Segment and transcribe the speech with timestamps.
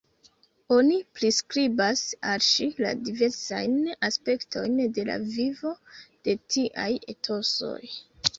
[0.75, 3.75] Oni priskribas al ŝi la diversajn
[4.09, 5.75] aspektojn de la vivo
[6.09, 7.81] de tiaj etosoj.